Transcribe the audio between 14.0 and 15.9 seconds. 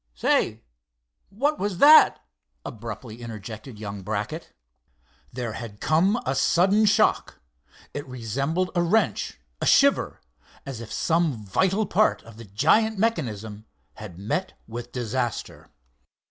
met with disaster.